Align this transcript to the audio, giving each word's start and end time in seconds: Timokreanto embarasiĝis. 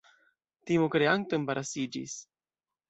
Timokreanto 0.71 1.39
embarasiĝis. 1.41 2.21